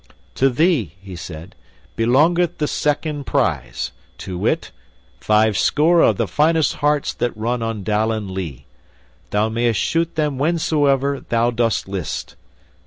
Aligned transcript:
"To 0.33 0.49
thee," 0.49 0.95
he 0.99 1.15
said, 1.15 1.53
"belongeth 1.95 2.57
the 2.57 2.67
second 2.67 3.27
prize, 3.27 3.91
to 4.17 4.35
wit, 4.35 4.71
fivescore 5.19 6.01
of 6.01 6.17
the 6.17 6.27
finest 6.27 6.77
harts 6.77 7.13
that 7.13 7.37
run 7.37 7.61
on 7.61 7.83
Dallen 7.83 8.33
Lea. 8.33 8.65
Thou 9.29 9.49
mayest 9.49 9.79
shoot 9.79 10.15
them 10.15 10.39
whensoever 10.39 11.19
thou 11.29 11.51
dost 11.51 11.87
list." 11.87 12.35